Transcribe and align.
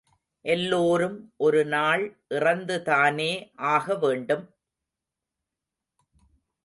எல்லோரும் 0.45 1.17
ஒரு 1.37 1.65
நாள் 1.65 2.03
இறந்து 2.29 2.77
தானே 2.81 3.31
ஆக 3.73 3.95
வேண்டும்? 3.95 4.45